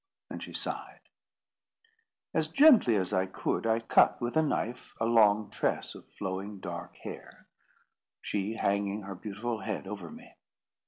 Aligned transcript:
And 0.31 0.41
she 0.41 0.53
sighed. 0.55 1.01
As 2.33 2.47
gently 2.47 2.95
as 2.95 3.13
I 3.13 3.27
could, 3.27 3.67
I 3.67 3.79
cut 3.81 4.19
with 4.19 4.35
a 4.35 4.41
knife 4.41 4.95
a 4.99 5.05
long 5.05 5.51
tress 5.51 5.93
of 5.93 6.09
flowing, 6.17 6.59
dark 6.59 6.97
hair, 6.97 7.45
she 8.19 8.55
hanging 8.55 9.03
her 9.03 9.13
beautiful 9.13 9.59
head 9.59 9.85
over 9.85 10.09
me. 10.09 10.33